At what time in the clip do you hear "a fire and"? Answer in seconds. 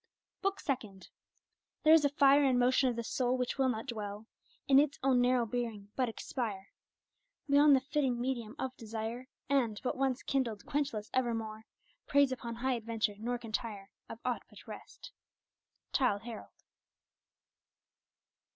2.03-2.57